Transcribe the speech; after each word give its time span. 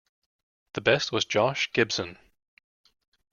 The 0.73 0.81
best 0.81 1.11
was 1.11 1.25
Josh 1.25 1.71
Gibson. 1.73 2.17